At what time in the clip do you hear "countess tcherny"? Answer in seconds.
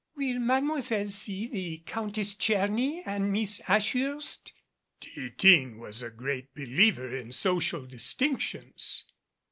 1.85-3.03